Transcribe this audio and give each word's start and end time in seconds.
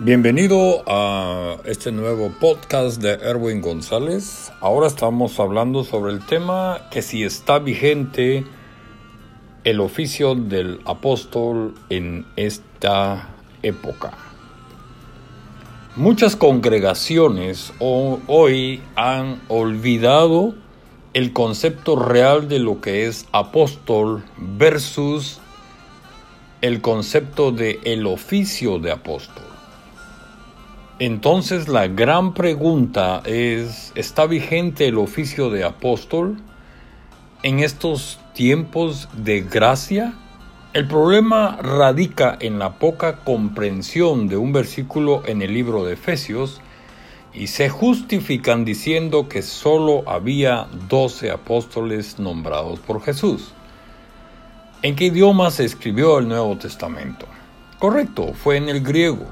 Bienvenido 0.00 0.82
a 0.88 1.58
este 1.66 1.92
nuevo 1.92 2.32
podcast 2.40 3.00
de 3.00 3.12
Erwin 3.12 3.60
González. 3.60 4.50
Ahora 4.60 4.88
estamos 4.88 5.38
hablando 5.38 5.84
sobre 5.84 6.12
el 6.12 6.26
tema 6.26 6.88
que 6.90 7.00
si 7.00 7.22
está 7.22 7.60
vigente 7.60 8.44
el 9.62 9.78
oficio 9.78 10.34
del 10.34 10.80
apóstol 10.84 11.76
en 11.90 12.26
esta 12.34 13.28
época. 13.62 14.10
Muchas 15.94 16.34
congregaciones 16.34 17.72
hoy 17.78 18.82
han 18.96 19.42
olvidado 19.46 20.56
el 21.12 21.32
concepto 21.32 21.94
real 21.94 22.48
de 22.48 22.58
lo 22.58 22.80
que 22.80 23.06
es 23.06 23.28
apóstol 23.30 24.24
versus 24.38 25.38
el 26.62 26.80
concepto 26.80 27.52
de 27.52 27.78
el 27.84 28.08
oficio 28.08 28.80
de 28.80 28.90
apóstol. 28.90 29.53
Entonces 31.00 31.66
la 31.66 31.88
gran 31.88 32.34
pregunta 32.34 33.20
es, 33.24 33.90
¿está 33.96 34.26
vigente 34.26 34.86
el 34.86 34.98
oficio 34.98 35.50
de 35.50 35.64
apóstol 35.64 36.36
en 37.42 37.58
estos 37.58 38.20
tiempos 38.32 39.08
de 39.12 39.40
gracia? 39.40 40.14
El 40.72 40.86
problema 40.86 41.58
radica 41.60 42.36
en 42.38 42.60
la 42.60 42.78
poca 42.78 43.24
comprensión 43.24 44.28
de 44.28 44.36
un 44.36 44.52
versículo 44.52 45.24
en 45.26 45.42
el 45.42 45.52
libro 45.52 45.84
de 45.84 45.94
Efesios 45.94 46.60
y 47.32 47.48
se 47.48 47.68
justifican 47.68 48.64
diciendo 48.64 49.28
que 49.28 49.42
solo 49.42 50.08
había 50.08 50.68
doce 50.88 51.32
apóstoles 51.32 52.20
nombrados 52.20 52.78
por 52.78 53.02
Jesús. 53.02 53.52
¿En 54.82 54.94
qué 54.94 55.06
idioma 55.06 55.50
se 55.50 55.64
escribió 55.64 56.20
el 56.20 56.28
Nuevo 56.28 56.56
Testamento? 56.56 57.26
Correcto, 57.80 58.32
fue 58.32 58.58
en 58.58 58.68
el 58.68 58.80
griego. 58.80 59.26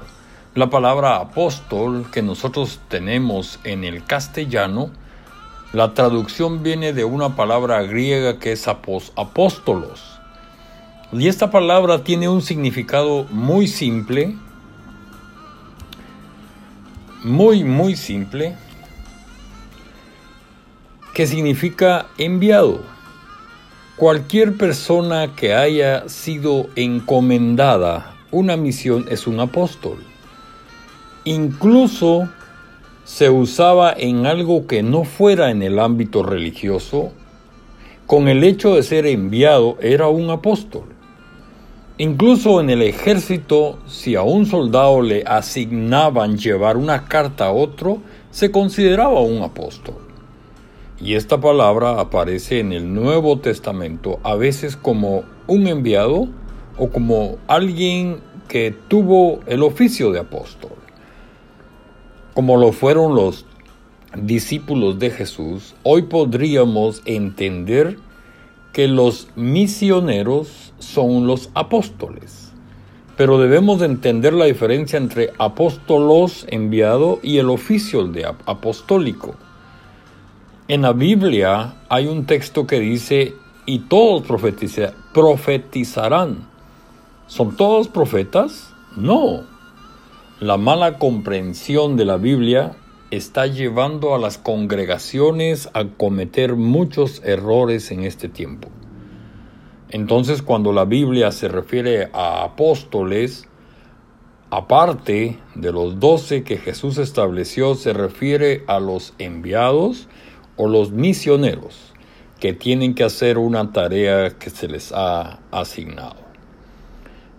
La 0.55 0.69
palabra 0.69 1.15
apóstol 1.15 2.05
que 2.11 2.21
nosotros 2.21 2.79
tenemos 2.87 3.59
en 3.63 3.83
el 3.83 4.03
castellano, 4.03 4.91
la 5.71 5.95
traducción 5.95 6.61
viene 6.61 6.93
de 6.93 7.05
una 7.05 7.35
palabra 7.35 7.81
griega 7.81 8.37
que 8.37 8.51
es 8.51 8.67
apóstolos. 8.67 10.19
Y 11.11 11.27
esta 11.27 11.49
palabra 11.49 12.03
tiene 12.03 12.29
un 12.29 12.43
significado 12.43 13.25
muy 13.31 13.67
simple, 13.67 14.35
muy, 17.23 17.63
muy 17.63 17.95
simple, 17.95 18.55
que 21.15 21.25
significa 21.25 22.05
enviado. 22.19 22.83
Cualquier 23.95 24.55
persona 24.55 25.33
que 25.35 25.55
haya 25.55 26.07
sido 26.09 26.67
encomendada 26.75 28.13
una 28.29 28.55
misión 28.55 29.07
es 29.09 29.25
un 29.25 29.39
apóstol. 29.39 30.12
Incluso 31.25 32.27
se 33.05 33.29
usaba 33.29 33.93
en 33.95 34.25
algo 34.25 34.67
que 34.67 34.83
no 34.83 35.05
fuera 35.05 35.51
en 35.51 35.61
el 35.61 35.79
ámbito 35.79 36.21
religioso, 36.21 37.13
con 38.07 38.27
el 38.27 38.43
hecho 38.43 38.75
de 38.75 38.83
ser 38.83 39.05
enviado 39.05 39.77
era 39.79 40.09
un 40.09 40.29
apóstol. 40.29 40.83
Incluso 41.97 42.59
en 42.59 42.69
el 42.69 42.81
ejército, 42.81 43.79
si 43.87 44.15
a 44.15 44.23
un 44.23 44.45
soldado 44.45 45.01
le 45.01 45.23
asignaban 45.25 46.37
llevar 46.37 46.75
una 46.75 47.05
carta 47.05 47.45
a 47.45 47.51
otro, 47.53 47.99
se 48.29 48.51
consideraba 48.51 49.21
un 49.21 49.43
apóstol. 49.43 49.95
Y 50.99 51.13
esta 51.13 51.39
palabra 51.39 52.01
aparece 52.01 52.59
en 52.59 52.73
el 52.73 52.93
Nuevo 52.93 53.39
Testamento 53.39 54.19
a 54.23 54.35
veces 54.35 54.75
como 54.75 55.23
un 55.47 55.67
enviado 55.67 56.27
o 56.77 56.89
como 56.89 57.37
alguien 57.47 58.17
que 58.49 58.75
tuvo 58.89 59.39
el 59.47 59.63
oficio 59.63 60.11
de 60.11 60.19
apóstol 60.19 60.82
como 62.33 62.57
lo 62.57 62.71
fueron 62.71 63.15
los 63.15 63.45
discípulos 64.15 64.99
de 64.99 65.09
Jesús, 65.09 65.75
hoy 65.83 66.03
podríamos 66.03 67.01
entender 67.05 67.97
que 68.73 68.87
los 68.87 69.27
misioneros 69.35 70.73
son 70.79 71.27
los 71.27 71.49
apóstoles. 71.53 72.51
Pero 73.15 73.37
debemos 73.37 73.79
de 73.79 73.85
entender 73.85 74.33
la 74.33 74.45
diferencia 74.45 74.97
entre 74.97 75.31
apóstolos 75.37 76.47
enviado 76.49 77.19
y 77.21 77.37
el 77.37 77.49
oficio 77.49 78.05
de 78.05 78.25
apostólico. 78.25 79.35
En 80.67 80.81
la 80.81 80.93
Biblia 80.93 81.75
hay 81.89 82.07
un 82.07 82.25
texto 82.25 82.65
que 82.65 82.79
dice, 82.79 83.35
y 83.65 83.79
todos 83.79 84.23
profetizarán. 85.13 86.47
¿Son 87.27 87.55
todos 87.55 87.87
profetas? 87.87 88.73
No, 88.95 89.43
la 90.43 90.57
mala 90.57 90.99
comprensión 90.99 91.95
de 91.95 92.03
la 92.03 92.17
Biblia 92.17 92.75
está 93.11 93.47
llevando 93.47 94.13
a 94.13 94.17
las 94.17 94.37
congregaciones 94.37 95.69
a 95.73 95.85
cometer 95.85 96.57
muchos 96.57 97.21
errores 97.23 97.91
en 97.91 98.03
este 98.03 98.27
tiempo. 98.27 98.67
Entonces 99.89 100.41
cuando 100.41 100.73
la 100.73 100.83
Biblia 100.83 101.31
se 101.31 101.47
refiere 101.47 102.09
a 102.11 102.43
apóstoles, 102.43 103.47
aparte 104.49 105.39
de 105.55 105.71
los 105.71 106.01
doce 106.01 106.43
que 106.43 106.57
Jesús 106.57 106.97
estableció, 106.97 107.75
se 107.75 107.93
refiere 107.93 108.65
a 108.67 108.81
los 108.81 109.13
enviados 109.19 110.09
o 110.57 110.67
los 110.67 110.91
misioneros 110.91 111.93
que 112.41 112.51
tienen 112.51 112.95
que 112.95 113.05
hacer 113.05 113.37
una 113.37 113.71
tarea 113.71 114.31
que 114.31 114.49
se 114.49 114.67
les 114.67 114.91
ha 114.91 115.39
asignado. 115.51 116.22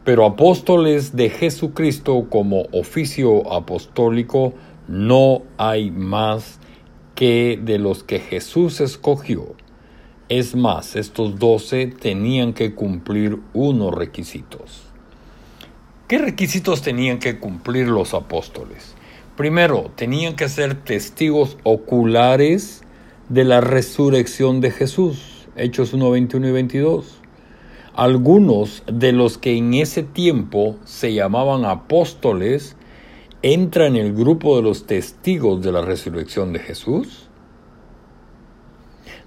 Pero 0.05 0.27
apóstoles 0.27 1.17
de 1.17 1.31
Jesucristo 1.31 2.27
como 2.29 2.67
oficio 2.73 3.53
apostólico 3.53 4.53
no 4.87 5.43
hay 5.57 5.91
más 5.91 6.59
que 7.15 7.59
de 7.63 7.79
los 7.79 8.05
que 8.05 8.21
Jesús 8.21 8.83
escogió. 8.83 9.55
Es 10.29 10.55
más, 10.55 10.97
estos 10.97 11.39
doce 11.39 11.87
tenían 11.87 12.53
que 12.53 12.75
cumplir 12.75 13.39
unos 13.55 13.95
requisitos. 13.95 14.83
¿Qué 16.07 16.19
requisitos 16.19 16.83
tenían 16.83 17.19
que 17.19 17.39
cumplir 17.39 17.89
los 17.89 18.13
apóstoles? 18.13 18.95
Primero, 19.39 19.91
tenían 19.97 20.37
que 20.37 20.51
ser 20.51 20.75
testigos 20.75 21.57
oculares 21.63 22.83
de 23.31 23.45
la 23.45 23.63
resurrección 23.63 24.61
de 24.61 24.71
Jesús. 24.71 25.49
Hechos 25.57 25.95
1, 25.95 26.11
21 26.11 26.49
y 26.49 26.53
22. 26.53 27.24
Algunos 27.97 28.83
de 28.93 29.13
los 29.13 29.39
que 29.39 29.57
en 29.57 29.73
ese 29.73 30.03
tiempo 30.03 30.75
se 30.85 31.15
llamaban 31.15 31.65
apóstoles 31.65 32.75
entran 33.43 33.95
en 33.95 34.07
el 34.07 34.15
grupo 34.15 34.57
de 34.57 34.63
los 34.63 34.87
testigos 34.87 35.63
de 35.63 35.71
la 35.71 35.81
resurrección 35.81 36.53
de 36.53 36.59
Jesús. 36.59 37.29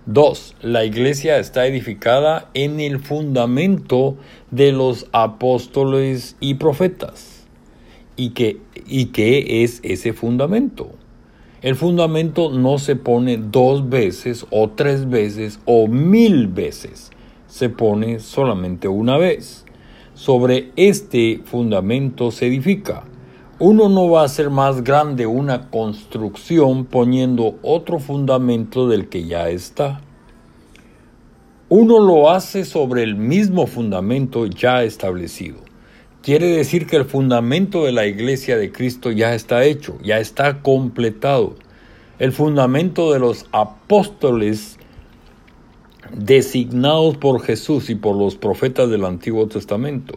Dos, 0.05 0.53
la 0.61 0.83
iglesia 0.83 1.37
está 1.37 1.65
edificada 1.65 2.49
en 2.53 2.81
el 2.81 2.99
fundamento 2.99 4.17
de 4.51 4.73
los 4.73 5.07
apóstoles 5.13 6.35
y 6.41 6.55
profetas. 6.55 7.45
¿Y 8.17 8.31
qué, 8.31 8.57
¿Y 8.85 9.07
qué 9.07 9.63
es 9.63 9.79
ese 9.83 10.11
fundamento? 10.11 10.89
El 11.61 11.77
fundamento 11.77 12.51
no 12.51 12.79
se 12.79 12.97
pone 12.97 13.37
dos 13.37 13.87
veces 13.87 14.45
o 14.49 14.71
tres 14.71 15.09
veces 15.09 15.61
o 15.63 15.87
mil 15.87 16.47
veces 16.47 17.11
se 17.47 17.69
pone 17.69 18.19
solamente 18.19 18.87
una 18.87 19.17
vez. 19.17 19.65
Sobre 20.13 20.71
este 20.75 21.41
fundamento 21.45 22.31
se 22.31 22.47
edifica. 22.47 23.03
Uno 23.59 23.89
no 23.89 24.09
va 24.09 24.21
a 24.21 24.25
hacer 24.25 24.49
más 24.49 24.83
grande 24.83 25.25
una 25.25 25.69
construcción 25.69 26.85
poniendo 26.85 27.57
otro 27.63 27.99
fundamento 27.99 28.87
del 28.87 29.09
que 29.09 29.25
ya 29.25 29.49
está. 29.49 30.01
Uno 31.69 31.99
lo 31.99 32.29
hace 32.29 32.65
sobre 32.65 33.03
el 33.03 33.15
mismo 33.15 33.67
fundamento 33.67 34.45
ya 34.45 34.83
establecido. 34.83 35.57
Quiere 36.21 36.47
decir 36.47 36.87
que 36.87 36.97
el 36.97 37.05
fundamento 37.05 37.85
de 37.85 37.93
la 37.93 38.05
iglesia 38.05 38.57
de 38.57 38.71
Cristo 38.71 39.11
ya 39.11 39.33
está 39.33 39.63
hecho, 39.63 39.97
ya 40.03 40.19
está 40.19 40.61
completado. 40.61 41.55
El 42.19 42.31
fundamento 42.31 43.11
de 43.11 43.19
los 43.19 43.47
apóstoles 43.51 44.77
designados 46.15 47.17
por 47.17 47.41
Jesús 47.41 47.89
y 47.89 47.95
por 47.95 48.15
los 48.15 48.35
profetas 48.35 48.89
del 48.89 49.05
Antiguo 49.05 49.47
Testamento. 49.47 50.15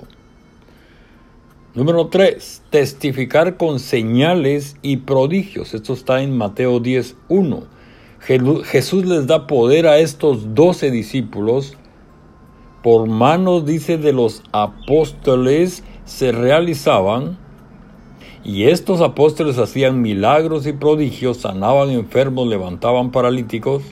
Número 1.73 2.09
3. 2.09 2.63
Testificar 2.71 3.57
con 3.57 3.79
señales 3.79 4.77
y 4.83 4.99
prodigios. 4.99 5.73
Esto 5.73 5.93
está 5.93 6.21
en 6.21 6.37
Mateo 6.37 6.81
10.1. 6.81 7.63
Jesús 8.65 9.07
les 9.07 9.29
da 9.29 9.47
poder 9.47 9.87
a 9.87 9.99
estos 9.99 10.55
doce 10.57 10.91
discípulos. 10.91 11.77
Por 12.83 13.07
manos, 13.07 13.67
dice, 13.67 13.99
de 13.99 14.13
los 14.13 14.43
apóstoles 14.51 15.85
se 16.05 16.33
realizaban. 16.33 17.39
Y 18.43 18.65
estos 18.65 19.01
apóstoles 19.01 19.59
hacían 19.59 20.03
milagros 20.03 20.67
y 20.67 20.73
prodigios, 20.73 21.37
sanaban 21.39 21.91
enfermos, 21.91 22.49
levantaban 22.49 23.13
paralíticos. 23.13 23.83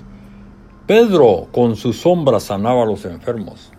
Pedro 0.89 1.49
con 1.53 1.77
su 1.77 1.93
sombra 1.93 2.41
sanaba 2.41 2.85
a 2.85 2.87
los 2.87 3.05
enfermos. 3.05 3.71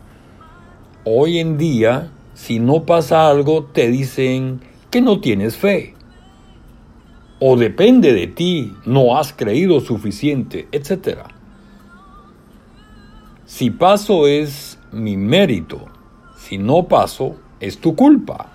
Hoy 1.06 1.40
en 1.40 1.58
día, 1.58 2.12
si 2.36 2.60
no 2.60 2.84
pasa 2.84 3.28
algo, 3.28 3.64
te 3.64 3.90
dicen 3.90 4.62
que 4.92 5.02
no 5.02 5.20
tienes 5.20 5.58
fe. 5.58 5.96
o 7.40 7.56
depende 7.56 8.14
de 8.14 8.28
ti, 8.28 8.76
no 8.86 9.18
has 9.18 9.34
creído 9.34 9.80
suficiente, 9.80 10.68
etc. 10.72 11.22
Si 13.46 13.72
paso 13.72 14.28
es 14.28 14.78
mi 14.92 15.18
mérito, 15.18 15.86
si 16.38 16.60
no 16.60 16.88
paso, 16.88 17.38
es 17.60 17.80
tu 17.80 17.96
culpa. 17.96 18.52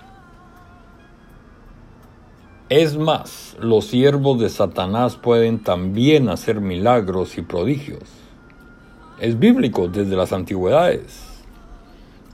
Es 2.69 2.95
más, 2.95 3.57
los 3.59 3.87
siervos 3.87 4.39
de 4.39 4.47
Satanás 4.47 5.17
pueden 5.17 5.61
también 5.61 6.29
hacer 6.29 6.61
milagros 6.61 7.37
y 7.37 7.41
prodigios. 7.41 8.24
Es 9.19 9.39
bíblico 9.39 9.87
desde 9.87 10.15
las 10.15 10.33
antigüedades. 10.33 11.23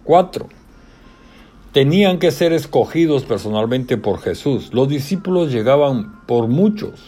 4. 0.04 0.48
Tenían 1.74 2.18
que 2.18 2.32
ser 2.32 2.54
escogidos 2.54 3.24
personalmente 3.24 3.98
por 3.98 4.20
Jesús. 4.20 4.74
Los 4.74 4.90
discípulos 4.90 5.52
llegaban 5.52 6.26
por 6.26 6.48
muchos. 6.48 7.00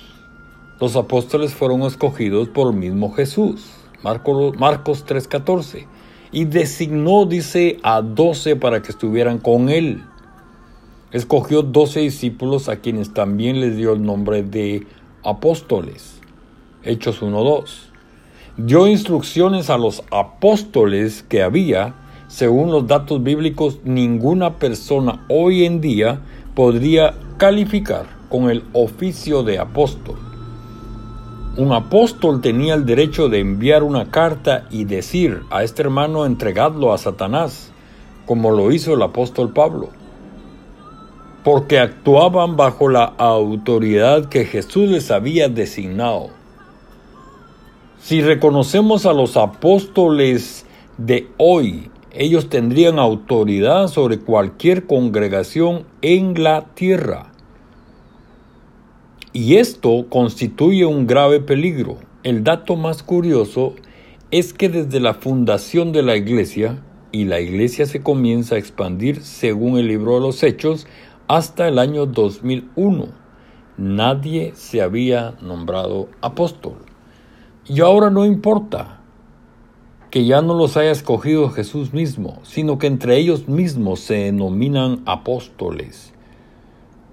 Los 0.80 0.96
apóstoles 0.96 1.54
fueron 1.54 1.81
escogidos 1.81 2.50
por 2.50 2.72
el 2.72 2.80
mismo 2.80 3.12
Jesús. 3.14 3.72
Marcos 4.04 5.06
3:14. 5.06 5.88
Y 6.31 6.46
designó, 6.46 7.25
dice, 7.25 7.80
a 7.84 8.02
doce 8.02 8.56
para 8.56 8.81
que 8.81 8.92
estuvieran 8.92 9.40
con 9.40 9.70
él. 9.70 10.04
Escogió 11.12 11.62
doce 11.62 12.00
discípulos 12.02 12.70
a 12.70 12.78
quienes 12.78 13.14
también 13.14 13.60
les 13.60 13.75
dio 13.75 13.94
el 13.94 14.04
nombre 14.04 14.44
de 14.44 14.86
apóstoles. 15.24 16.20
Hechos 16.84 17.22
1.2. 17.22 17.93
Dio 18.56 18.86
instrucciones 18.86 19.72
a 19.72 19.80
los 19.80 20.04
apóstoles 20.12 21.24
que 21.24 21.42
había, 21.42 21.96
según 22.28 22.70
los 22.70 22.86
datos 22.86 23.24
bíblicos, 23.24 23.80
ninguna 23.84 24.60
persona 24.60 25.26
hoy 25.28 25.66
en 25.66 25.82
día 25.82 26.22
podría 26.54 27.16
calificar 27.38 28.06
con 28.30 28.52
el 28.52 28.64
oficio 28.74 29.42
de 29.42 29.58
apóstol. 29.58 30.18
Un 31.58 31.72
apóstol 31.72 32.42
tenía 32.42 32.76
el 32.76 32.86
derecho 32.86 33.28
de 33.28 33.40
enviar 33.40 33.82
una 33.82 34.12
carta 34.12 34.68
y 34.70 34.84
decir 34.84 35.42
a 35.50 35.64
este 35.64 35.82
hermano 35.82 36.28
entregadlo 36.28 36.94
a 36.94 37.00
Satanás, 37.00 37.72
como 38.28 38.52
lo 38.52 38.72
hizo 38.72 38.94
el 38.94 39.02
apóstol 39.02 39.52
Pablo, 39.52 39.90
porque 41.44 41.80
actuaban 41.80 42.56
bajo 42.56 42.88
la 42.88 43.06
autoridad 43.06 44.26
que 44.30 44.46
Jesús 44.46 44.90
les 44.90 45.10
había 45.10 45.50
designado. 45.50 46.43
Si 48.04 48.22
reconocemos 48.22 49.06
a 49.06 49.14
los 49.14 49.38
apóstoles 49.38 50.66
de 50.98 51.30
hoy, 51.38 51.90
ellos 52.12 52.50
tendrían 52.50 53.00
autoridad 53.00 53.88
sobre 53.88 54.20
cualquier 54.20 54.88
congregación 54.88 55.86
en 56.02 56.44
la 56.44 56.66
tierra. 56.74 57.32
Y 59.32 59.56
esto 59.56 60.08
constituye 60.10 60.86
un 60.86 61.08
grave 61.08 61.40
peligro. 61.40 61.96
El 62.24 62.44
dato 62.44 62.76
más 62.76 63.04
curioso 63.04 63.74
es 64.32 64.52
que 64.52 64.68
desde 64.68 65.00
la 65.00 65.14
fundación 65.14 65.94
de 65.94 66.04
la 66.04 66.18
iglesia, 66.18 66.84
y 67.14 67.24
la 67.24 67.40
iglesia 67.40 67.86
se 67.86 68.02
comienza 68.02 68.56
a 68.56 68.58
expandir 68.58 69.22
según 69.22 69.78
el 69.78 69.88
libro 69.88 70.16
de 70.16 70.20
los 70.20 70.44
Hechos, 70.44 70.88
hasta 71.30 71.70
el 71.70 71.80
año 71.80 72.06
2001, 72.06 73.08
nadie 73.78 74.52
se 74.56 74.82
había 74.82 75.36
nombrado 75.40 76.10
apóstol. 76.20 76.93
Y 77.65 77.80
ahora 77.80 78.10
no 78.10 78.25
importa 78.25 79.00
que 80.12 80.25
ya 80.25 80.42
no 80.42 80.54
los 80.54 80.77
haya 80.77 80.92
escogido 80.92 81.50
Jesús 81.50 81.94
mismo, 81.94 82.39
sino 82.44 82.77
que 82.77 82.88
entre 82.88 83.18
ellos 83.18 83.48
mismos 83.48 84.01
se 84.01 84.15
denominan 84.15 85.01
apóstoles. 85.06 86.13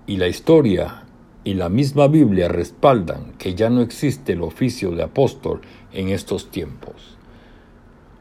Y 0.06 0.16
la 0.16 0.28
historia 0.28 1.04
y 1.44 1.54
la 1.54 1.68
misma 1.68 2.08
Biblia 2.08 2.48
respaldan 2.48 3.32
que 3.38 3.54
ya 3.54 3.70
no 3.70 3.80
existe 3.80 4.32
el 4.32 4.42
oficio 4.42 4.90
de 4.90 5.04
apóstol 5.04 5.60
en 5.92 6.08
estos 6.08 6.50
tiempos. 6.50 7.16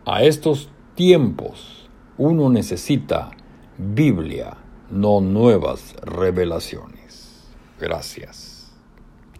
A 0.05 0.23
estos 0.23 0.69
tiempos 0.95 1.89
uno 2.17 2.49
necesita 2.49 3.31
Biblia, 3.77 4.55
no 4.91 5.19
nuevas 5.19 5.95
revelaciones. 6.03 7.47
Gracias. 7.79 8.58